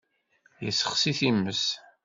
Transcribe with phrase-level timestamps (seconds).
[0.65, 1.61] Yessexsi times.